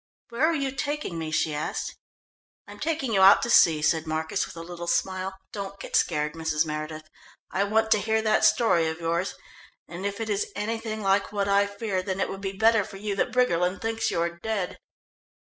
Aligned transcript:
"Where 0.29 0.47
are 0.47 0.55
you 0.55 0.71
taking 0.71 1.19
me?" 1.19 1.29
she 1.29 1.53
asked. 1.53 1.95
"I'm 2.67 2.79
taking 2.79 3.13
you 3.13 3.21
out 3.21 3.43
to 3.43 3.51
sea," 3.51 3.83
said 3.83 4.07
Marcus 4.07 4.47
with 4.47 4.57
a 4.57 4.63
little 4.63 4.87
smile. 4.87 5.35
"Don't 5.51 5.79
get 5.79 5.95
scared, 5.95 6.33
Mrs. 6.33 6.65
Meredith. 6.65 7.07
I 7.51 7.65
want 7.65 7.91
to 7.91 7.99
hear 7.99 8.19
that 8.23 8.43
story 8.43 8.87
of 8.87 8.99
yours, 8.99 9.35
and 9.87 10.03
if 10.03 10.19
it 10.19 10.27
is 10.31 10.51
anything 10.55 11.03
like 11.03 11.31
what 11.31 11.47
I 11.47 11.67
fear, 11.67 12.01
then 12.01 12.19
it 12.19 12.29
would 12.29 12.41
be 12.41 12.53
better 12.57 12.83
for 12.83 12.97
you 12.97 13.15
that 13.17 13.31
Briggerland 13.31 13.79
thinks 13.83 14.09
you 14.09 14.19
are 14.23 14.39
dead." 14.39 14.79